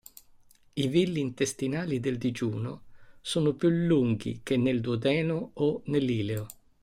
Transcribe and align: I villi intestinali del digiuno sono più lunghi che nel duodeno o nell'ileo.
I 0.73 0.87
villi 0.87 1.19
intestinali 1.19 1.99
del 1.99 2.17
digiuno 2.17 2.85
sono 3.21 3.53
più 3.53 3.69
lunghi 3.69 4.39
che 4.41 4.57
nel 4.57 4.81
duodeno 4.81 5.51
o 5.53 5.83
nell'ileo. 5.85 6.47